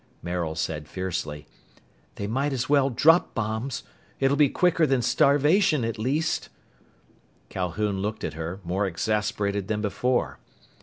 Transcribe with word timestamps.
Maril 0.23 0.55
said 0.55 0.87
fiercely, 0.87 1.45
"They 2.15 2.25
might 2.25 2.53
as 2.53 2.67
well 2.67 2.89
drop 2.89 3.35
bombs. 3.35 3.83
It'll 4.19 4.35
be 4.35 4.49
quicker 4.49 4.87
than 4.87 5.03
starvation, 5.03 5.85
at 5.85 5.99
least!" 5.99 6.49
Calhoun 7.49 8.01
looked 8.01 8.23
at 8.23 8.33
her, 8.33 8.59
more 8.63 8.87
exasperated 8.87 9.67
than 9.67 9.79
before. 9.83 10.39